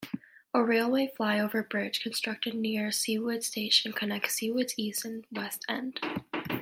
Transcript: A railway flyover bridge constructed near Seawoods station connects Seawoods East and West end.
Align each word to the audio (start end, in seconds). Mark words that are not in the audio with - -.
A 0.55 0.63
railway 0.63 1.11
flyover 1.15 1.61
bridge 1.69 2.01
constructed 2.01 2.55
near 2.55 2.87
Seawoods 2.89 3.43
station 3.43 3.93
connects 3.93 4.39
Seawoods 4.39 4.73
East 4.75 5.05
and 5.05 5.27
West 5.31 5.63
end. 5.69 5.99